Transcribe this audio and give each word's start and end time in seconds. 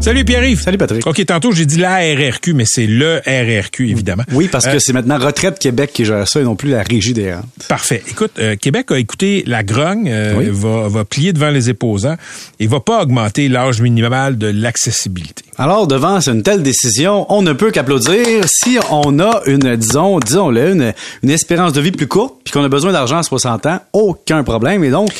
Salut 0.00 0.24
Pierre-Yves. 0.24 0.62
Salut 0.62 0.78
Patrick. 0.78 1.06
OK, 1.06 1.24
tantôt 1.26 1.52
j'ai 1.52 1.66
dit 1.66 1.76
la 1.76 1.96
RRQ, 1.98 2.54
mais 2.54 2.64
c'est 2.66 2.86
le 2.86 3.18
RRQ, 3.26 3.90
évidemment. 3.90 4.22
Oui, 4.32 4.48
parce 4.50 4.64
que 4.64 4.76
Euh, 4.76 4.78
c'est 4.78 4.94
maintenant 4.94 5.18
Retraite 5.18 5.58
Québec 5.58 5.90
qui 5.92 6.06
gère 6.06 6.26
ça 6.26 6.40
et 6.40 6.42
non 6.44 6.56
plus 6.56 6.70
la 6.70 6.82
Régie 6.82 7.12
des 7.12 7.34
rentes. 7.34 7.44
Parfait. 7.68 8.02
Écoute, 8.08 8.32
euh, 8.38 8.56
Québec 8.56 8.90
a 8.92 8.98
écouté 8.98 9.44
la 9.46 9.62
grogne, 9.62 10.08
euh, 10.10 10.34
Oui. 10.38 10.46
va, 10.50 10.88
va 10.88 11.04
plier 11.04 11.34
devant 11.34 11.50
les 11.50 11.68
opposants 11.68 12.16
et 12.58 12.66
va 12.66 12.80
pas 12.80 13.02
augmenter 13.02 13.48
l'âge 13.48 13.82
minimal 13.82 14.38
de 14.38 14.46
l'accessibilité. 14.46 15.44
Alors, 15.58 15.86
devant 15.86 16.18
une 16.20 16.42
telle 16.42 16.62
décision, 16.62 17.26
on 17.28 17.42
ne 17.42 17.52
peut 17.52 17.70
qu'applaudir 17.70 18.44
si 18.46 18.78
on 18.90 19.18
a 19.20 19.42
une, 19.44 19.76
disons, 19.76 20.18
disons-le, 20.18 20.70
une, 20.72 20.94
une 21.22 21.30
espérance 21.30 21.74
de 21.74 21.82
vie 21.82 21.92
plus 21.92 22.06
courte, 22.06 22.39
puis 22.50 22.58
qu'on 22.58 22.64
a 22.64 22.68
besoin 22.68 22.92
d'argent 22.92 23.18
à 23.18 23.22
60 23.22 23.66
ans, 23.66 23.80
aucun 23.92 24.42
problème. 24.42 24.82
Et 24.82 24.90
donc, 24.90 25.10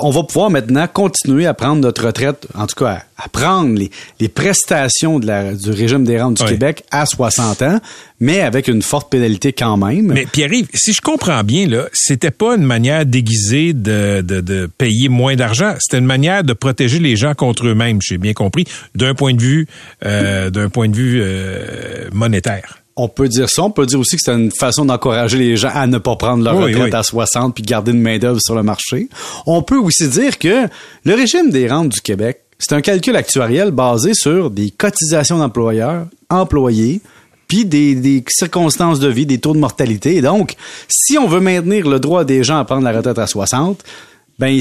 on 0.00 0.10
va 0.10 0.22
pouvoir 0.22 0.50
maintenant 0.50 0.86
continuer 0.86 1.46
à 1.46 1.54
prendre 1.54 1.82
notre 1.82 2.06
retraite, 2.06 2.46
en 2.54 2.66
tout 2.66 2.76
cas, 2.76 3.02
à, 3.18 3.24
à 3.24 3.28
prendre 3.28 3.76
les, 3.76 3.90
les 4.20 4.28
prestations 4.28 5.18
de 5.18 5.26
la, 5.26 5.52
du 5.54 5.70
régime 5.70 6.04
des 6.04 6.20
rentes 6.20 6.36
du 6.36 6.42
Oui. 6.44 6.50
Québec 6.50 6.84
à 6.92 7.06
60 7.06 7.62
ans, 7.62 7.80
mais 8.20 8.40
avec 8.40 8.68
une 8.68 8.82
forte 8.82 9.10
pénalité 9.10 9.52
quand 9.52 9.76
même. 9.76 10.06
Mais 10.12 10.26
Pierre-Yves, 10.26 10.68
si 10.74 10.92
je 10.92 11.00
comprends 11.00 11.42
bien, 11.42 11.66
là, 11.66 11.86
c'était 11.92 12.30
pas 12.30 12.54
une 12.56 12.64
manière 12.64 13.04
déguisée 13.04 13.72
de, 13.72 14.22
de, 14.22 14.40
de 14.40 14.66
payer 14.78 15.08
moins 15.08 15.34
d'argent. 15.34 15.74
C'était 15.80 15.98
une 15.98 16.06
manière 16.06 16.44
de 16.44 16.52
protéger 16.52 17.00
les 17.00 17.16
gens 17.16 17.34
contre 17.34 17.66
eux-mêmes, 17.66 17.98
j'ai 18.00 18.18
bien 18.18 18.32
compris, 18.32 18.64
d'un 18.94 19.14
point 19.14 19.34
de 19.34 19.42
vue, 19.42 19.66
euh, 20.04 20.50
d'un 20.50 20.68
point 20.68 20.88
de 20.88 20.94
vue 20.94 21.20
euh, 21.20 22.08
monétaire. 22.12 22.79
On 23.02 23.08
peut 23.08 23.28
dire 23.28 23.48
ça. 23.48 23.62
On 23.62 23.70
peut 23.70 23.86
dire 23.86 23.98
aussi 23.98 24.16
que 24.16 24.22
c'est 24.22 24.32
une 24.32 24.50
façon 24.50 24.84
d'encourager 24.84 25.38
les 25.38 25.56
gens 25.56 25.70
à 25.72 25.86
ne 25.86 25.96
pas 25.96 26.16
prendre 26.16 26.44
leur 26.44 26.56
Oui, 26.56 26.74
retraite 26.74 26.92
oui. 26.92 26.98
à 26.98 27.02
60 27.02 27.54
puis 27.54 27.62
garder 27.62 27.92
une 27.92 28.02
main-d'œuvre 28.02 28.40
sur 28.40 28.54
le 28.54 28.62
marché. 28.62 29.08
On 29.46 29.62
peut 29.62 29.78
aussi 29.78 30.06
dire 30.08 30.38
que 30.38 30.66
le 31.04 31.14
régime 31.14 31.48
des 31.50 31.66
rentes 31.66 31.88
du 31.88 32.00
Québec, 32.00 32.42
c'est 32.58 32.74
un 32.74 32.82
calcul 32.82 33.16
actuariel 33.16 33.70
basé 33.70 34.12
sur 34.12 34.50
des 34.50 34.70
cotisations 34.70 35.38
d'employeurs, 35.38 36.06
employés, 36.28 37.00
puis 37.48 37.64
des, 37.64 37.94
des 37.94 38.22
circonstances 38.28 39.00
de 39.00 39.08
vie, 39.08 39.24
des 39.24 39.38
taux 39.38 39.54
de 39.54 39.58
mortalité. 39.58 40.16
Et 40.16 40.20
donc, 40.20 40.54
si 40.86 41.16
on 41.18 41.26
veut 41.26 41.40
maintenir 41.40 41.88
le 41.88 41.98
droit 41.98 42.24
des 42.24 42.44
gens 42.44 42.58
à 42.58 42.64
prendre 42.64 42.82
la 42.82 42.92
retraite 42.92 43.18
à 43.18 43.26
60, 43.26 43.82
ben 44.40 44.58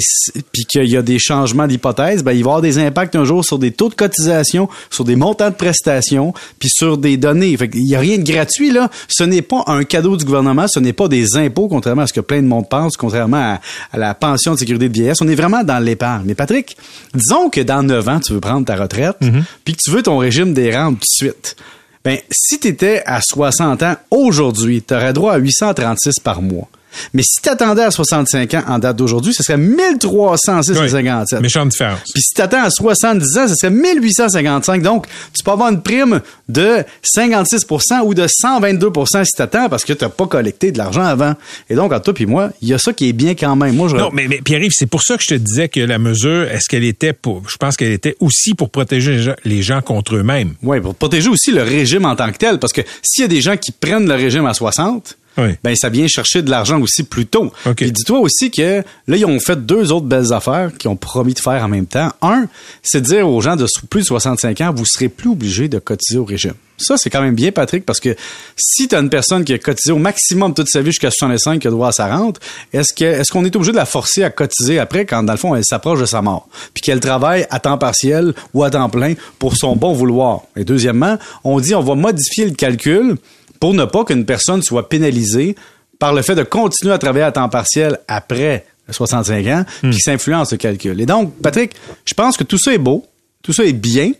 puis 0.52 0.66
qu'il 0.66 0.89
y 0.89 0.97
a 0.97 1.02
des 1.02 1.19
changements 1.19 1.66
d'hypothèse, 1.66 2.22
ben 2.22 2.33
il 2.33 2.44
va 2.44 2.49
y 2.49 2.52
avoir 2.52 2.61
des 2.61 2.77
impacts 2.80 3.16
un 3.16 3.23
jour 3.23 3.45
sur 3.45 3.58
des 3.58 3.72
taux 3.72 3.88
de 3.88 3.94
cotisation, 3.94 4.67
sur 4.89 5.05
des 5.05 5.16
montants 5.16 5.49
de 5.49 5.55
prestations, 5.55 6.33
puis 6.59 6.69
sur 6.69 6.97
des 6.97 7.16
données. 7.16 7.55
Fait 7.55 7.69
qu'il 7.69 7.88
y 7.88 7.95
a 7.95 7.99
rien 7.99 8.17
de 8.17 8.30
gratuit 8.30 8.71
là. 8.71 8.91
Ce 9.08 9.23
n'est 9.23 9.41
pas 9.41 9.63
un 9.67 9.86
cadeau 9.86 10.17
du 10.17 10.25
gouvernement, 10.25 10.67
ce 10.67 10.81
n'est 10.81 10.91
pas 10.91 11.08
des 11.08 11.38
impôts, 11.38 11.69
contrairement 11.69 12.02
à 12.02 12.08
ce 12.08 12.13
que 12.13 12.19
plein 12.19 12.41
de 12.41 12.47
monde 12.47 12.67
pense, 12.69 12.97
contrairement 12.97 13.38
à, 13.38 13.61
à 13.94 13.97
la 13.97 14.13
pension 14.13 14.53
de 14.53 14.59
sécurité 14.59 14.89
de 14.89 14.94
vieillesse. 14.94 15.21
On 15.21 15.27
est 15.30 15.36
vraiment 15.36 15.63
dans 15.63 15.80
l'épargne. 15.80 16.23
Mais 16.25 16.36
Patrick, 16.36 16.75
disons 17.14 17.49
que 17.49 17.61
dans 17.61 17.81
9 17.81 18.09
ans 18.09 18.19
tu 18.19 18.33
veux 18.33 18.41
prendre 18.41 18.66
ta 18.66 18.75
retraite, 18.75 19.16
puis 19.64 19.75
que 19.75 19.81
tu 19.81 19.91
veux 19.91 20.03
ton 20.03 20.17
régime 20.17 20.53
des 20.53 20.75
rentes 20.75 20.99
tout 20.99 21.25
de 21.25 21.31
suite. 21.31 21.55
Ben, 22.03 22.17
si 22.31 22.59
tu 22.59 22.67
étais 22.67 23.02
à 23.05 23.21
60 23.21 23.83
ans 23.83 23.95
aujourd'hui, 24.11 24.81
tu 24.81 24.93
aurais 24.93 25.14
droit 25.14 25.33
à 25.33 25.38
836 25.38 26.19
par 26.21 26.41
mois. 26.41 26.67
Mais 27.14 27.23
si 27.23 27.42
tu 27.42 27.50
attendais 27.50 27.84
à 27.84 27.92
65 27.92 28.54
ans 28.54 28.64
en 28.68 28.80
date 28.80 28.98
d'aujourd'hui, 28.98 29.34
ce 29.34 29.44
serait 29.44 29.58
1306,57. 29.58 31.36
Oui. 31.36 31.42
Méchante 31.42 31.70
différence. 31.70 32.00
Puis 32.14 32.22
si 32.22 32.34
tu 32.34 32.42
attends 32.42 32.64
à 32.64 32.70
70 32.70 33.38
ans, 33.38 33.48
ce 33.48 33.56
serait 33.56 33.72
1855. 33.72 34.82
Donc, 34.82 35.08
tu 35.36 35.44
peux 35.44 35.52
avoir 35.52 35.70
une 35.70 35.82
prime 35.82 36.22
de 36.48 36.84
56% 37.04 38.02
ou 38.04 38.14
de 38.14 38.26
122% 38.26 39.26
si 39.26 39.32
tu 39.36 39.42
attends 39.42 39.70
parce 39.70 39.86
que 39.86 39.94
tu 39.94 40.04
n'as 40.04 40.10
pas 40.10 40.28
collecté 40.28 40.72
de 40.72 40.78
l'argent 40.78 41.04
avant. 41.04 41.36
Et 41.70 41.76
donc, 41.76 41.92
entre 41.94 42.04
toi 42.04 42.14
puis 42.14 42.26
moi, 42.26 42.52
il 42.61 42.70
y 42.70 42.73
a 42.73 42.78
ça 42.78 42.94
qui 42.94 43.10
est 43.10 43.14
bien 43.14 43.36
quand 43.36 43.55
même. 43.55 43.76
Moi, 43.76 43.88
je 43.88 43.95
Non, 43.95 44.10
mais, 44.14 44.28
mais 44.28 44.42
Pierre-Yves, 44.42 44.73
c'est 44.76 44.86
pour 44.86 45.04
ça 45.04 45.17
que 45.17 45.23
je 45.23 45.30
te 45.30 45.36
disais 45.36 45.70
que 45.70 45.80
la 45.80 45.99
mesure, 45.99 46.44
est-ce 46.44 46.67
qu'elle 46.70 46.83
était 46.83 47.14
pour, 47.14 47.48
je 47.49 47.58
pense 47.58 47.78
qu'elle 47.78 47.92
était 47.92 48.16
aussi 48.20 48.54
pour 48.54 48.70
protéger 48.70 49.11
les 49.11 49.23
gens, 49.23 49.36
les 49.45 49.61
gens 49.61 49.82
contre 49.82 50.16
eux-mêmes. 50.16 50.54
Oui, 50.64 50.80
pour 50.80 50.95
protéger 50.95 51.30
aussi 51.30 51.52
le 51.52 51.64
régime 51.64 52.05
en 52.05 52.16
tant 52.16 52.32
que 52.32 52.38
tel, 52.38 52.60
parce 52.60 52.73
que 52.73 52.82
s'il 53.02 53.22
y 53.23 53.26
a 53.26 53.28
des 53.28 53.42
gens 53.42 53.58
qui 53.58 53.72
prennent 53.72 54.08
le 54.08 54.16
régime 54.16 54.45
à 54.45 54.54
60, 54.54 55.17
Oui. 55.39 55.55
ben 55.64 55.76
ça 55.76 55.89
vient 55.89 56.08
chercher 56.08 56.42
de 56.42 56.50
l'argent 56.50 56.80
aussi 56.82 57.04
plus 57.04 57.26
tôt. 57.26 57.52
OK. 57.66 57.76
Puis 57.76 57.92
dis-toi 57.92 58.20
aussi 58.20 58.52
que 58.52 58.83
là, 59.08 59.17
ils 59.17 59.26
ont 59.26 59.39
fait 59.39 59.66
deux 59.66 59.92
autres 59.92 60.05
belles 60.05 60.33
affaires 60.33 60.72
qu'ils 60.77 60.89
ont 60.89 60.95
promis 60.95 61.33
de 61.33 61.39
faire 61.39 61.64
en 61.64 61.67
même 61.67 61.86
temps. 61.86 62.11
Un, 62.22 62.48
c'est 62.83 63.02
de 63.02 63.05
dire 63.05 63.27
aux 63.27 63.42
gens 63.42 63.55
de 63.55 63.66
plus 63.89 64.02
de 64.02 64.05
65 64.05 64.61
ans, 64.61 64.73
vous 64.76 64.86
serez 64.86 65.10
plus 65.10 65.30
obligés 65.30 65.67
de 65.67 65.80
cotiser 65.80 66.20
au 66.20 66.26
régime. 66.26 66.54
Ça, 66.82 66.95
c'est 66.98 67.10
quand 67.10 67.22
même 67.22 67.36
bien, 67.36 67.52
Patrick, 67.52 67.86
parce 67.86 67.99
que 67.99 68.16
si 68.55 68.88
tu 68.88 68.95
as 68.95 68.99
une 68.99 69.10
personne 69.10 69.44
qui 69.44 69.54
a 69.54 69.58
cotisé 69.58 69.92
au 69.92 69.98
maximum 69.98 70.54
toute 70.54 70.70
sa 70.70 70.80
vie 70.80 70.92
jusqu'à 70.92 71.11
65 71.11 71.60
qui 71.60 71.67
a 71.67 71.72
droit 71.72 71.89
à 71.89 71.92
sa 71.92 72.16
rente, 72.16 72.39
est-ce 72.72 72.94
que 72.94 73.04
est-ce 73.04 73.32
qu'on 73.32 73.44
est 73.44 73.54
obligé 73.55 73.73
de 73.73 73.78
la 73.78 73.86
forcer 73.86 74.23
à 74.23 74.30
cotiser 74.30 74.80
après 74.80 75.05
quand, 75.05 75.22
dans 75.23 75.33
le 75.33 75.38
fond, 75.38 75.54
elle 75.55 75.66
s'approche 75.66 75.99
de 75.99 76.05
sa 76.05 76.22
mort? 76.22 76.48
Puis 76.73 76.82
qu'elle 76.82 77.02
travaille 77.02 77.45
à 77.49 77.60
temps 77.60 77.78
partiel 77.78 78.33
ou 78.54 78.64
à 78.64 78.70
temps 78.70 78.89
plein 78.89 79.16
pour 79.39 79.58
son 79.58 79.76
bon 79.76 79.92
vouloir. 79.92 80.44
Et 80.55 80.64
deuxièmement, 80.64 81.17
on 81.44 81.60
dit 81.60 81.76
on 81.76 81.82
va 81.82 81.95
modifier 81.95 82.45
le 82.45 82.55
calcul 82.55 83.17
pour 83.59 83.73
ne 83.73 83.86
pas 83.86 84.03
qu'une 84.05 84.25
personne 84.25 84.61
soit 84.61 84.89
pénalisée 84.89 85.55
par 85.99 86.14
le 86.14 86.21
fait 86.21 86.36
de 86.36 86.43
continuer 86.43 86.93
à 86.93 86.97
travailler 86.97 87.25
à 87.25 87.31
temps 87.31 87.49
partiel 87.49 87.99
après 88.08 88.65
65 88.89 89.47
ans, 89.47 89.65
puis 89.81 89.92
que 89.92 89.97
ça 90.02 90.11
influence 90.11 90.52
le 90.52 90.58
calcul. 90.58 90.99
Et 90.99 91.05
donc, 91.05 91.33
Patrick, 91.42 91.73
je 92.05 92.14
pense 92.14 92.37
que 92.37 92.43
tout 92.43 92.58
ça 92.58 92.73
est 92.73 92.80
beau, 92.80 93.05
tout 93.43 93.53
ça 93.53 93.64
est 93.64 93.73
bien, 93.73 94.11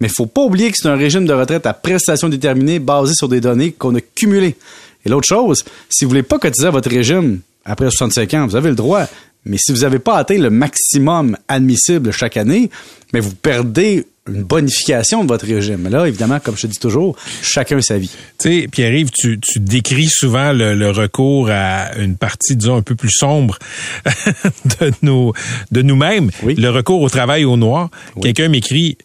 mais 0.00 0.08
il 0.08 0.12
faut 0.14 0.26
pas 0.26 0.42
oublier 0.42 0.70
que 0.70 0.76
c'est 0.80 0.88
un 0.88 0.96
régime 0.96 1.26
de 1.26 1.32
retraite 1.32 1.66
à 1.66 1.74
prestations 1.74 2.28
déterminées 2.28 2.78
basé 2.78 3.14
sur 3.14 3.28
des 3.28 3.40
données 3.40 3.72
qu'on 3.72 3.94
a 3.94 4.00
cumulées. 4.00 4.56
Et 5.04 5.08
l'autre 5.08 5.28
chose, 5.28 5.64
si 5.88 6.04
vous 6.04 6.10
voulez 6.10 6.22
pas 6.22 6.38
cotiser 6.38 6.66
à 6.66 6.70
votre 6.70 6.90
régime 6.90 7.40
après 7.64 7.90
65 7.90 8.34
ans, 8.34 8.46
vous 8.46 8.56
avez 8.56 8.70
le 8.70 8.74
droit. 8.74 9.06
Mais 9.44 9.56
si 9.58 9.72
vous 9.72 9.80
n'avez 9.80 9.98
pas 9.98 10.16
atteint 10.16 10.36
le 10.36 10.50
maximum 10.50 11.36
admissible 11.48 12.12
chaque 12.12 12.36
année, 12.36 12.70
mais 13.12 13.20
vous 13.20 13.34
perdez 13.34 14.06
une 14.30 14.44
bonification 14.44 15.24
de 15.24 15.28
votre 15.28 15.46
régime. 15.46 15.88
Là, 15.88 16.06
évidemment, 16.06 16.40
comme 16.40 16.56
je 16.56 16.62
te 16.62 16.66
dis 16.68 16.78
toujours, 16.78 17.16
chacun 17.42 17.80
sa 17.80 17.98
vie. 17.98 18.10
Tu 18.38 18.62
sais, 18.62 18.68
Pierre-Yves, 18.68 19.10
tu, 19.10 19.38
tu 19.40 19.60
décris 19.60 20.08
souvent 20.08 20.52
le, 20.52 20.74
le 20.74 20.90
recours 20.90 21.48
à 21.50 21.96
une 21.98 22.16
partie, 22.16 22.56
disons, 22.56 22.76
un 22.76 22.82
peu 22.82 22.94
plus 22.94 23.10
sombre 23.10 23.58
de 24.80 24.92
nous, 25.02 25.32
de 25.70 25.82
nous-mêmes. 25.82 26.30
Oui. 26.42 26.54
Le 26.54 26.70
recours 26.70 27.02
au 27.02 27.08
travail 27.08 27.44
au 27.44 27.56
noir. 27.56 27.90
Quelqu'un 28.22 28.48
m'écrit, 28.48 28.96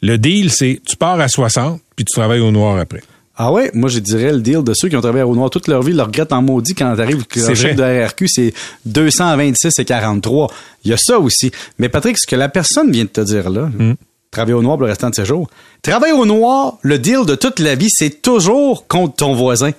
le 0.00 0.18
deal, 0.18 0.50
c'est 0.50 0.80
tu 0.86 0.96
pars 0.96 1.20
à 1.20 1.28
60, 1.28 1.80
puis 1.96 2.04
tu 2.04 2.12
travailles 2.12 2.40
au 2.40 2.50
noir 2.50 2.78
après. 2.78 3.02
Ah 3.34 3.50
ouais, 3.50 3.70
moi 3.72 3.88
je 3.88 3.98
dirais 3.98 4.30
le 4.30 4.40
deal 4.40 4.62
de 4.62 4.74
ceux 4.74 4.90
qui 4.90 4.96
ont 4.96 5.00
travaillé 5.00 5.24
au 5.24 5.34
noir 5.34 5.48
toute 5.48 5.66
leur 5.66 5.82
vie, 5.82 5.94
leur 5.94 6.06
regrettent 6.08 6.34
en 6.34 6.42
maudit 6.42 6.74
quand 6.74 6.94
C'est 6.96 7.48
le 7.48 7.54
chèque 7.54 7.76
de. 7.76 8.04
RRQ 8.04 8.28
c'est 8.28 8.52
226 8.84 9.78
et 9.78 9.84
43. 9.86 10.52
Il 10.84 10.90
y 10.90 10.94
a 10.94 10.98
ça 10.98 11.18
aussi. 11.18 11.50
Mais 11.78 11.88
Patrick, 11.88 12.18
ce 12.18 12.26
que 12.26 12.36
la 12.36 12.50
personne 12.50 12.92
vient 12.92 13.04
de 13.04 13.08
te 13.08 13.22
dire 13.22 13.48
là, 13.48 13.70
Hmm. 13.78 13.94
Travailler 14.32 14.54
au 14.54 14.62
noir 14.62 14.76
pour 14.76 14.82
le 14.86 14.88
restant 14.90 15.10
de 15.10 15.14
ses 15.14 15.24
jours. 15.24 15.48
Travailler 15.82 16.12
au 16.14 16.26
noir, 16.26 16.78
le 16.82 16.98
deal 16.98 17.24
de 17.24 17.36
toute 17.36 17.60
la 17.60 17.76
vie, 17.76 17.88
c'est 17.90 18.20
toujours 18.22 18.88
contre 18.88 19.14
ton 19.14 19.34
voisin. 19.34 19.70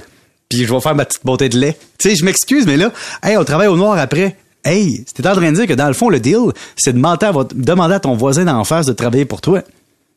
Puis 0.48 0.64
je 0.66 0.74
vais 0.74 0.80
faire 0.80 0.96
ma 0.96 1.04
petite 1.04 1.26
bouteille 1.26 1.50
de 1.50 1.60
lait. 1.60 1.78
Tu 1.98 2.10
sais, 2.10 2.16
je 2.16 2.24
m'excuse, 2.24 2.66
mais 2.66 2.78
là, 2.78 2.92
hey, 3.24 3.36
on 3.36 3.44
travaille 3.44 3.68
au 3.68 3.76
noir 3.76 3.98
après. 3.98 4.38
Hey, 4.64 5.04
c'était 5.06 5.28
en 5.28 5.34
train 5.36 5.52
de 5.52 5.56
dire 5.58 5.68
que 5.68 5.74
dans 5.74 5.88
le 5.88 5.94
fond, 5.94 6.08
le 6.08 6.20
deal, 6.22 6.52
c'est 6.78 6.94
de 6.94 7.00
demander 7.00 7.94
à, 7.96 8.00
ton 8.00 8.16
voisin 8.16 8.46
d'en 8.46 8.64
face 8.64 8.86
de 8.86 8.94
travailler 8.94 9.26
pour 9.26 9.42
toi. 9.42 9.62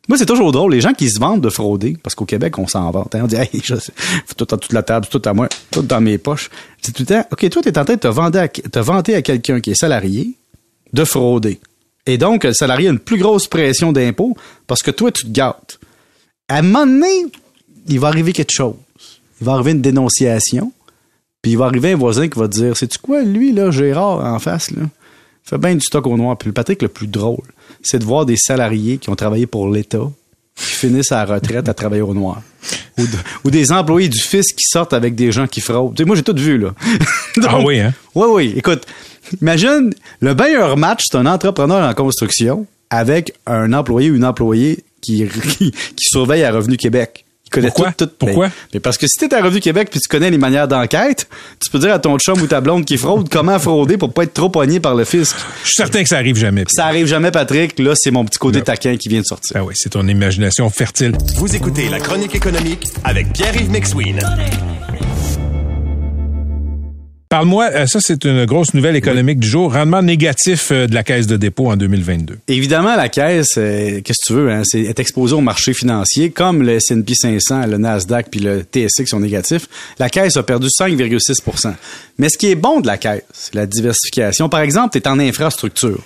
Moi, 0.08 0.18
c'est 0.18 0.26
toujours 0.26 0.52
drôle, 0.52 0.70
les 0.72 0.80
gens 0.80 0.92
qui 0.92 1.10
se 1.10 1.18
vendent 1.18 1.40
de 1.40 1.48
frauder, 1.48 1.96
parce 2.00 2.14
qu'au 2.14 2.26
Québec, 2.26 2.56
on 2.58 2.68
s'en 2.68 2.88
vante. 2.92 3.12
hein. 3.16 3.22
On 3.24 3.26
dit, 3.26 3.34
hey, 3.34 3.48
je 3.64 3.74
sais, 3.74 3.92
tout 4.36 4.46
à 4.52 4.56
toute 4.56 4.72
la 4.72 4.84
table, 4.84 5.06
tout 5.10 5.22
à 5.24 5.32
moi, 5.32 5.48
tout 5.72 5.82
dans 5.82 6.00
mes 6.00 6.16
poches. 6.18 6.48
C'est 6.80 6.92
tout 6.92 7.02
le 7.02 7.06
temps, 7.06 7.24
OK, 7.32 7.48
toi, 7.50 7.62
t'es 7.62 7.76
en 7.76 7.84
train 7.84 7.96
de 7.96 8.38
à- 8.38 8.48
te 8.48 8.78
vanter 8.78 9.16
à 9.16 9.22
quelqu'un 9.22 9.60
qui 9.60 9.72
est 9.72 9.74
salarié 9.74 10.34
de 10.92 11.04
frauder. 11.04 11.58
Et 12.06 12.18
donc, 12.18 12.44
le 12.44 12.52
salarié 12.52 12.88
a 12.88 12.92
une 12.92 12.98
plus 12.98 13.18
grosse 13.18 13.46
pression 13.48 13.92
d'impôt 13.92 14.36
parce 14.66 14.82
que 14.82 14.90
toi, 14.90 15.10
tu 15.10 15.24
te 15.24 15.30
gâtes. 15.30 15.78
À 16.48 16.58
un 16.58 16.62
moment 16.62 16.86
donné, 16.86 17.26
il 17.88 17.98
va 18.00 18.08
arriver 18.08 18.32
quelque 18.32 18.52
chose. 18.52 18.74
Il 19.40 19.44
va 19.46 19.52
arriver 19.54 19.72
une 19.72 19.82
dénonciation, 19.82 20.72
puis 21.42 21.52
il 21.52 21.58
va 21.58 21.66
arriver 21.66 21.92
un 21.92 21.96
voisin 21.96 22.28
qui 22.28 22.38
va 22.38 22.48
te 22.48 22.54
dire, 22.54 22.76
c'est-tu 22.76 22.98
quoi, 22.98 23.22
lui, 23.22 23.52
là, 23.52 23.70
Gérard, 23.70 24.24
en 24.24 24.38
face, 24.38 24.70
là? 24.70 24.82
Il 24.84 25.48
fait 25.50 25.58
bien 25.58 25.74
du 25.74 25.80
stock 25.80 26.06
au 26.06 26.16
noir. 26.16 26.36
Puis 26.38 26.48
le 26.48 26.52
Patrick, 26.52 26.82
le 26.82 26.88
plus 26.88 27.06
drôle, 27.06 27.44
c'est 27.82 27.98
de 28.00 28.04
voir 28.04 28.26
des 28.26 28.36
salariés 28.36 28.98
qui 28.98 29.10
ont 29.10 29.14
travaillé 29.14 29.46
pour 29.46 29.68
l'État, 29.68 30.00
qui 30.56 30.64
finissent 30.64 31.12
à 31.12 31.24
la 31.24 31.34
retraite 31.34 31.68
à 31.68 31.74
travailler 31.74 32.02
au 32.02 32.14
noir. 32.14 32.42
Ou, 32.98 33.02
de- 33.02 33.08
ou 33.44 33.50
des 33.50 33.70
employés 33.70 34.08
du 34.08 34.18
fisc 34.18 34.56
qui 34.56 34.64
sortent 34.64 34.92
avec 34.94 35.14
des 35.14 35.30
gens 35.30 35.46
qui 35.46 35.60
fraudent. 35.60 36.00
Moi, 36.04 36.16
j'ai 36.16 36.22
tout 36.24 36.34
vu, 36.36 36.58
là. 36.58 36.74
Ah 37.46 37.60
oui, 37.60 37.78
hein? 37.78 37.92
Oui, 38.14 38.26
oui. 38.30 38.54
Écoute, 38.56 38.86
imagine, 39.42 39.92
le 40.20 40.34
meilleur 40.34 40.76
match, 40.76 41.04
c'est 41.10 41.16
un 41.16 41.26
entrepreneur 41.26 41.88
en 41.88 41.94
construction 41.94 42.66
avec 42.90 43.32
un 43.46 43.72
employé 43.72 44.10
ou 44.10 44.16
une 44.16 44.24
employée 44.24 44.84
qui, 45.00 45.24
qui, 45.58 45.70
qui 45.70 46.04
surveille 46.08 46.44
à 46.44 46.52
Revenu 46.52 46.76
Québec. 46.76 47.24
connais 47.50 47.68
Pourquoi? 47.68 47.92
tout, 47.92 48.06
tout. 48.06 48.12
Pourquoi? 48.18 48.50
Mais 48.74 48.80
parce 48.80 48.98
que 48.98 49.06
si 49.06 49.18
t'es 49.18 49.34
à 49.34 49.40
Revue 49.42 49.60
Québec 49.60 49.88
puis 49.90 50.00
tu 50.00 50.08
connais 50.08 50.30
les 50.30 50.38
manières 50.38 50.66
d'enquête, 50.68 51.28
tu 51.62 51.70
peux 51.70 51.78
dire 51.78 51.92
à 51.92 51.98
ton 51.98 52.18
chum 52.18 52.40
ou 52.40 52.46
ta 52.46 52.60
blonde 52.60 52.84
qui 52.84 52.96
fraude 52.96 53.28
comment 53.28 53.58
frauder 53.58 53.96
pour 53.96 54.12
pas 54.12 54.24
être 54.24 54.34
trop 54.34 54.48
pogné 54.48 54.80
par 54.80 54.94
le 54.94 55.04
fisc. 55.04 55.36
Je 55.62 55.68
suis 55.68 55.76
certain 55.76 56.02
que 56.02 56.08
ça 56.08 56.16
arrive 56.16 56.36
jamais. 56.36 56.64
Ça 56.68 56.86
arrive 56.86 57.06
jamais, 57.06 57.30
Patrick. 57.30 57.78
Là, 57.78 57.92
c'est 57.96 58.10
mon 58.10 58.24
petit 58.24 58.38
côté 58.38 58.58
Non. 58.58 58.64
taquin 58.64 58.96
qui 58.96 59.08
vient 59.08 59.20
de 59.20 59.26
sortir. 59.26 59.56
Ah 59.60 59.64
oui, 59.64 59.74
c'est 59.76 59.90
ton 59.90 60.06
imagination 60.08 60.68
fertile. 60.70 61.12
Vous 61.36 61.54
écoutez 61.54 61.88
La 61.88 62.00
Chronique 62.00 62.34
économique 62.34 62.84
avec 63.04 63.32
Pierre-Yves 63.32 63.70
McSween. 63.70 64.18
Parle-moi, 67.28 67.68
euh, 67.72 67.86
ça 67.86 67.98
c'est 68.00 68.24
une 68.24 68.44
grosse 68.44 68.72
nouvelle 68.72 68.94
économique 68.94 69.40
du 69.40 69.48
jour, 69.48 69.72
rendement 69.72 70.00
négatif 70.00 70.70
euh, 70.70 70.86
de 70.86 70.94
la 70.94 71.02
Caisse 71.02 71.26
de 71.26 71.36
dépôt 71.36 71.70
en 71.70 71.76
2022. 71.76 72.38
Évidemment, 72.46 72.94
la 72.94 73.08
caisse, 73.08 73.54
euh, 73.58 74.00
qu'est-ce 74.00 74.18
que 74.22 74.26
tu 74.26 74.32
veux, 74.32 74.52
hein, 74.52 74.62
c'est 74.64 74.82
est 74.82 75.00
exposée 75.00 75.34
au 75.34 75.40
marché 75.40 75.74
financier, 75.74 76.30
comme 76.30 76.62
le 76.62 76.74
S&P 76.74 77.14
500, 77.14 77.66
le 77.66 77.78
Nasdaq 77.78 78.28
puis 78.30 78.38
le 78.38 78.62
TSX 78.62 79.06
sont 79.06 79.18
négatifs. 79.18 79.68
La 79.98 80.08
caisse 80.08 80.36
a 80.36 80.44
perdu 80.44 80.68
5,6% 80.68 81.74
Mais 82.18 82.28
ce 82.28 82.38
qui 82.38 82.46
est 82.46 82.54
bon 82.54 82.80
de 82.80 82.86
la 82.86 82.96
caisse, 82.96 83.24
c'est 83.32 83.56
la 83.56 83.66
diversification. 83.66 84.48
Par 84.48 84.60
exemple, 84.60 84.92
tu 84.92 84.98
es 84.98 85.08
en 85.08 85.18
infrastructure. 85.18 85.98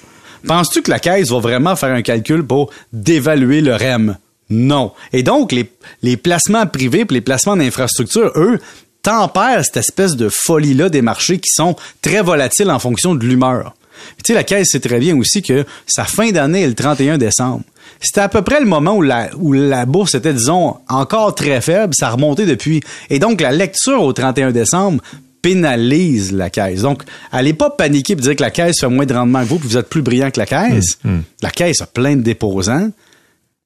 Penses-tu 0.46 0.80
que 0.80 0.90
la 0.90 1.00
caisse 1.00 1.28
va 1.28 1.38
vraiment 1.38 1.76
faire 1.76 1.92
un 1.92 2.02
calcul 2.02 2.42
pour 2.42 2.70
dévaluer 2.94 3.60
le 3.60 3.74
REM? 3.74 4.16
Non. 4.48 4.92
Et 5.12 5.22
donc, 5.22 5.52
les, 5.52 5.70
les 6.02 6.16
placements 6.16 6.66
privés 6.66 7.04
puis 7.04 7.16
les 7.16 7.20
placements 7.20 7.58
d'infrastructure, 7.58 8.32
eux, 8.36 8.58
tempèrent 9.02 9.64
cette 9.64 9.78
espèce 9.78 10.16
de 10.16 10.28
folie-là 10.28 10.88
des 10.88 11.02
marchés 11.02 11.38
qui 11.38 11.50
sont 11.50 11.76
très 12.02 12.22
volatiles 12.22 12.70
en 12.70 12.78
fonction 12.78 13.14
de 13.14 13.24
l'humeur. 13.24 13.74
Tu 14.18 14.28
sais, 14.28 14.34
la 14.34 14.44
caisse 14.44 14.70
sait 14.70 14.80
très 14.80 14.98
bien 14.98 15.16
aussi 15.16 15.42
que 15.42 15.64
sa 15.86 16.04
fin 16.04 16.30
d'année 16.30 16.62
est 16.62 16.68
le 16.68 16.74
31 16.74 17.18
décembre. 17.18 17.62
C'était 18.00 18.20
à 18.20 18.28
peu 18.28 18.42
près 18.42 18.60
le 18.60 18.66
moment 18.66 18.96
où 18.96 19.02
la, 19.02 19.28
où 19.36 19.52
la 19.52 19.84
bourse 19.84 20.14
était, 20.14 20.32
disons, 20.32 20.76
encore 20.88 21.34
très 21.34 21.60
faible. 21.60 21.92
Ça 21.94 22.08
a 22.08 22.10
remonté 22.12 22.46
depuis. 22.46 22.80
Et 23.10 23.18
donc, 23.18 23.40
la 23.40 23.52
lecture 23.52 24.02
au 24.02 24.12
31 24.12 24.52
décembre 24.52 25.02
pénalise 25.42 26.32
la 26.32 26.50
caisse. 26.50 26.82
Donc, 26.82 27.02
allez 27.32 27.52
pas 27.52 27.70
paniquer 27.70 28.14
et 28.14 28.16
dire 28.16 28.36
que 28.36 28.42
la 28.42 28.50
caisse 28.50 28.80
fait 28.80 28.88
moins 28.88 29.06
de 29.06 29.14
rendement 29.14 29.42
que 29.42 29.48
vous 29.48 29.58
puis 29.58 29.68
vous 29.68 29.76
êtes 29.76 29.88
plus 29.88 30.02
brillant 30.02 30.30
que 30.30 30.40
la 30.40 30.46
caisse. 30.46 30.98
La 31.42 31.50
caisse 31.50 31.80
a 31.82 31.86
plein 31.86 32.16
de 32.16 32.22
déposants. 32.22 32.90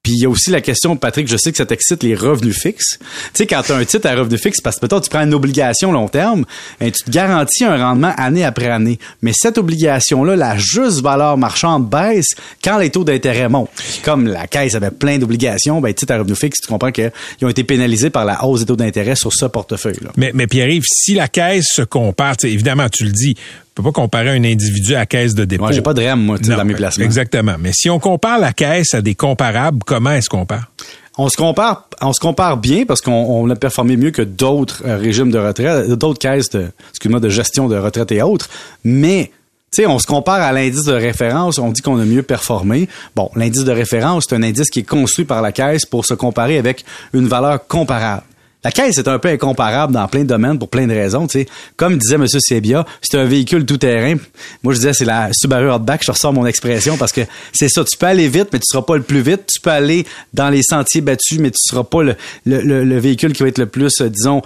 Puis 0.05 0.13
il 0.13 0.23
y 0.23 0.27
a 0.27 0.29
aussi 0.29 0.51
la 0.51 0.61
question, 0.61 0.97
Patrick, 0.97 1.27
je 1.27 1.37
sais 1.39 1.51
que 1.51 1.57
ça 1.57 1.65
t'excite 1.65 2.03
les 2.03 2.15
revenus 2.15 2.57
fixes. 2.57 2.99
Tu 2.99 3.07
sais, 3.33 3.47
quand 3.47 3.63
tu 3.63 3.73
as 3.73 3.77
un 3.77 3.85
titre 3.87 4.07
à 4.07 4.15
revenu 4.15 4.37
fixe, 4.37 4.61
parce 4.61 4.77
que 4.77 4.87
peut-être 4.87 5.05
tu 5.05 5.09
prends 5.09 5.23
une 5.23 5.33
obligation 5.33 5.93
long 5.93 6.09
terme, 6.09 6.45
hein, 6.83 6.91
tu 6.91 7.03
te 7.05 7.11
garantis 7.11 7.65
un 7.65 7.79
rendement 7.79 8.13
année 8.19 8.45
après 8.45 8.69
année. 8.69 8.99
Mais 9.23 9.33
cette 9.35 9.57
obligation-là, 9.57 10.37
la 10.37 10.59
juste 10.59 11.01
valeur 11.01 11.39
marchande 11.39 11.89
baisse 11.89 12.35
quand 12.63 12.77
les 12.79 12.91
taux 12.91 13.03
d'intérêt 13.03 13.49
montent. 13.49 13.71
Comme 14.05 14.27
la 14.27 14.47
caisse 14.47 14.75
avait 14.75 14.91
plein 14.91 15.19
d'obligations, 15.19 15.81
ben, 15.81 15.95
titre 15.95 16.13
à 16.13 16.19
revenu 16.19 16.37
fixe, 16.37 16.61
tu 16.61 16.69
comprends 16.69 16.93
qu'ils 16.93 17.11
ont 17.43 17.49
été 17.49 17.65
pénalisés 17.65 18.11
par 18.11 18.27
la 18.27 18.45
hausse 18.45 18.61
des 18.61 18.67
taux 18.67 18.77
d'intérêt 18.77 19.17
sur 19.17 19.33
ce 19.33 19.47
portefeuille-là. 19.47 20.11
Mais, 20.19 20.33
mais 20.35 20.47
Pierre-Yves, 20.47 20.85
si 20.87 21.15
la 21.15 21.29
caisse 21.29 21.69
se 21.73 21.83
compare, 21.83 22.35
évidemment, 22.43 22.89
tu 22.91 23.05
le 23.05 23.13
dis, 23.13 23.37
on 23.77 23.83
peut 23.83 23.91
pas 23.91 24.01
comparer 24.01 24.31
un 24.31 24.45
individu 24.45 24.95
à 24.95 25.01
la 25.01 25.07
caisse 25.07 25.35
de 25.35 25.45
dépôt. 25.45 25.65
Moi, 25.65 25.73
j'ai 25.73 25.83
pas 25.83 25.95
de 25.95 26.03
REM, 26.03 26.21
moi, 26.21 26.39
Non, 26.47 26.57
dans 26.57 26.65
mes 26.65 26.75
placements. 26.75 27.05
Exactement. 27.05 27.57
Mais 27.59 27.73
si 27.73 27.91
on 27.91 27.99
compare 27.99 28.39
la 28.39 28.53
caisse 28.53 28.95
à 28.95 29.03
des 29.03 29.17
comparables, 29.17 29.81
comment 29.85 30.13
est-ce 30.13 30.29
qu'on 30.29 30.41
compare? 30.41 30.71
On 31.19 31.29
se 31.29 31.37
compare, 31.37 31.89
on 32.01 32.13
se 32.13 32.21
compare 32.21 32.57
bien 32.57 32.85
parce 32.87 33.01
qu'on 33.01 33.13
on 33.13 33.51
a 33.51 33.57
performé 33.57 33.97
mieux 33.97 34.13
que 34.13 34.23
d'autres 34.23 34.83
euh, 34.87 34.97
régimes 34.97 35.31
de 35.31 35.39
retraite, 35.39 35.89
d'autres 35.91 36.19
caisses 36.21 36.51
de, 36.51 36.71
excuse-moi, 36.91 37.19
de 37.19 37.29
gestion 37.29 37.69
de 37.69 37.77
retraite 37.77 38.13
et 38.13 38.23
autres. 38.23 38.49
Mais, 38.85 39.33
tu 39.73 39.83
sais, 39.83 39.87
on 39.87 39.99
se 39.99 40.07
compare 40.07 40.41
à 40.41 40.53
l'indice 40.53 40.85
de 40.85 40.93
référence, 40.93 41.59
on 41.59 41.71
dit 41.71 41.83
qu'on 41.83 41.99
a 41.99 42.05
mieux 42.05 42.23
performé. 42.23 42.89
Bon, 43.17 43.29
l'indice 43.35 43.65
de 43.65 43.73
référence, 43.73 44.27
c'est 44.29 44.37
un 44.37 44.43
indice 44.45 44.71
qui 44.71 44.81
est 44.81 44.89
construit 44.89 45.25
par 45.25 45.43
la 45.43 45.51
caisse 45.51 45.85
pour 45.85 46.05
se 46.05 46.15
comparer 46.15 46.59
avec 46.59 46.85
une 47.13 47.27
valeur 47.27 47.67
comparable. 47.67 48.23
La 48.65 48.73
caisse 48.73 48.97
est 48.99 49.09
un 49.09 49.19
peu 49.19 49.29
incomparable 49.29 49.93
dans 49.93 50.09
plein 50.09 50.23
de 50.23 50.29
domaines 50.29 50.59
pour 50.59 50.69
plein 50.71 50.87
de 50.87 50.93
raisons. 50.95 51.27
Tu 51.27 51.41
sais. 51.41 51.47
Comme 51.77 51.99
disait 51.99 52.15
M. 52.15 52.27
Sebia, 52.27 52.87
c'est 53.03 53.19
un 53.19 53.25
véhicule 53.27 53.67
tout-terrain. 53.67 54.17
Moi, 54.63 54.73
je 54.73 54.79
disais, 54.79 54.95
c'est 54.95 55.05
la 55.05 55.29
Subaru 55.33 55.71
Outback. 55.71 56.03
Je 56.05 56.11
ressors 56.11 56.33
mon 56.33 56.47
expression 56.47 56.97
parce 56.97 57.13
que 57.13 57.21
c'est 57.53 57.69
ça. 57.69 57.85
Tu 57.85 57.97
peux 57.99 58.07
aller 58.07 58.27
vite, 58.29 58.49
mais 58.53 58.59
tu 58.59 58.67
seras 58.67 58.83
pas 58.83 58.97
le 58.97 59.03
plus 59.03 59.21
vite. 59.21 59.43
Tu 59.53 59.61
peux 59.61 59.71
aller 59.71 60.07
dans 60.33 60.49
les 60.49 60.63
sentiers 60.63 61.03
battus, 61.03 61.39
mais 61.39 61.51
tu 61.51 61.59
seras 61.61 61.85
pas 61.85 62.03
le, 62.03 62.17
le, 62.47 62.63
le- 62.63 62.85
le 62.85 62.99
véhicule 62.99 63.33
qui 63.35 63.43
va 63.43 63.49
être 63.51 63.59
le 63.59 63.67
plus, 63.67 63.93
euh, 64.01 64.09
disons, 64.09 64.41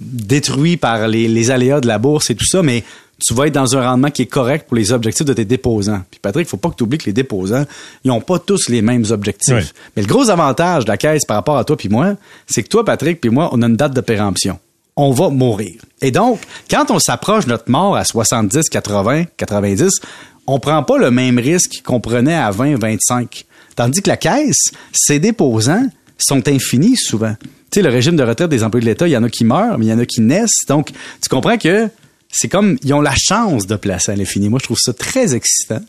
détruit 0.00 0.76
par 0.76 1.08
les, 1.08 1.28
les 1.28 1.50
aléas 1.50 1.80
de 1.80 1.86
la 1.86 1.98
bourse 1.98 2.30
et 2.30 2.34
tout 2.34 2.46
ça. 2.46 2.62
Mais 2.62 2.84
tu 3.18 3.34
vas 3.34 3.46
être 3.46 3.54
dans 3.54 3.76
un 3.76 3.88
rendement 3.88 4.10
qui 4.10 4.22
est 4.22 4.26
correct 4.26 4.66
pour 4.66 4.76
les 4.76 4.92
objectifs 4.92 5.26
de 5.26 5.32
tes 5.32 5.44
déposants. 5.44 6.02
Puis 6.10 6.20
Patrick, 6.20 6.48
faut 6.48 6.56
pas 6.56 6.70
que 6.70 6.76
tu 6.76 6.82
oublies 6.82 6.98
que 6.98 7.06
les 7.06 7.12
déposants, 7.12 7.64
ils 8.04 8.10
ont 8.10 8.20
pas 8.20 8.38
tous 8.38 8.68
les 8.68 8.82
mêmes 8.82 9.04
objectifs. 9.10 9.54
Oui. 9.54 9.62
Mais 9.96 10.02
le 10.02 10.08
gros 10.08 10.30
avantage 10.30 10.84
de 10.84 10.90
la 10.90 10.96
caisse 10.96 11.24
par 11.24 11.36
rapport 11.36 11.56
à 11.56 11.64
toi 11.64 11.76
puis 11.76 11.88
moi, 11.88 12.14
c'est 12.46 12.62
que 12.62 12.68
toi, 12.68 12.84
Patrick, 12.84 13.20
puis 13.20 13.30
moi, 13.30 13.50
on 13.52 13.62
a 13.62 13.66
une 13.66 13.76
date 13.76 13.94
de 13.94 14.00
péremption. 14.00 14.58
On 14.96 15.10
va 15.10 15.28
mourir. 15.28 15.80
Et 16.02 16.10
donc, 16.10 16.40
quand 16.70 16.90
on 16.90 16.98
s'approche 16.98 17.44
de 17.44 17.50
notre 17.50 17.70
mort 17.70 17.96
à 17.96 18.04
70, 18.04 18.68
80, 18.68 19.24
90, 19.36 20.00
on 20.46 20.60
prend 20.60 20.82
pas 20.82 20.98
le 20.98 21.10
même 21.10 21.38
risque 21.38 21.82
qu'on 21.84 22.00
prenait 22.00 22.34
à 22.34 22.50
20, 22.50 22.78
25. 22.78 23.44
Tandis 23.76 24.02
que 24.02 24.10
la 24.10 24.16
caisse, 24.16 24.70
ses 24.92 25.18
déposants 25.18 25.86
sont 26.18 26.46
infinis 26.48 26.96
souvent. 26.96 27.34
Tu 27.70 27.80
sais, 27.80 27.82
le 27.82 27.90
régime 27.90 28.14
de 28.14 28.22
retraite 28.22 28.50
des 28.50 28.62
employés 28.62 28.84
de 28.84 28.90
l'État, 28.90 29.08
il 29.08 29.12
y 29.12 29.16
en 29.16 29.24
a 29.24 29.28
qui 29.28 29.44
meurent, 29.44 29.78
mais 29.78 29.86
il 29.86 29.88
y 29.88 29.92
en 29.92 29.98
a 29.98 30.06
qui 30.06 30.20
naissent. 30.20 30.64
Donc, 30.68 30.92
tu 31.20 31.28
comprends 31.28 31.58
que 31.58 31.88
c'est 32.34 32.48
comme, 32.48 32.76
ils 32.82 32.92
ont 32.92 33.00
la 33.00 33.14
chance 33.16 33.66
de 33.66 33.76
placer 33.76 34.12
à 34.12 34.16
l'infini. 34.16 34.48
Moi, 34.48 34.58
je 34.60 34.64
trouve 34.64 34.78
ça 34.78 34.92
très 34.92 35.34
excitant. 35.34 35.80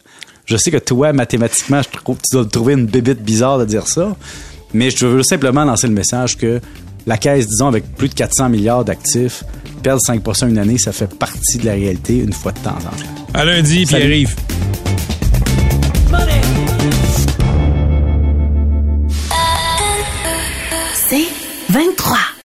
Je 0.46 0.58
sais 0.58 0.70
que 0.70 0.78
toi, 0.78 1.12
mathématiquement, 1.12 1.82
je 1.82 1.90
trouve, 1.98 2.18
tu 2.18 2.36
dois 2.36 2.46
trouver 2.46 2.74
une 2.74 2.86
bébite 2.86 3.24
bizarre 3.24 3.58
de 3.58 3.66
dire 3.66 3.88
ça. 3.88 4.16
Mais 4.74 4.92
je 4.92 5.08
veux 5.08 5.24
simplement 5.24 5.66
lancer 5.66 5.88
le 5.88 5.94
message 5.94 6.38
que 6.38 6.62
la 7.08 7.18
caisse, 7.18 7.48
disons, 7.48 7.68
avec 7.68 7.96
plus 7.96 8.10
de 8.10 8.14
400 8.14 8.50
milliards 8.50 8.86
d'actifs, 8.86 9.44
perdre 9.82 10.02
5% 10.08 10.48
une 10.50 10.58
année, 10.60 10.78
ça 10.78 10.92
fait 10.92 11.08
partie 11.08 11.58
de 11.58 11.66
la 11.66 11.74
réalité 11.74 12.18
une 12.18 12.34
fois 12.34 12.52
de 12.52 12.60
temps 12.60 12.72
en 12.72 12.80
temps. 12.80 13.28
À 13.34 13.44
lundi, 13.44 13.86
Salut. 13.86 14.06
Pierre-Yves. 14.06 14.36
C'est 21.10 21.28
23. 21.70 22.18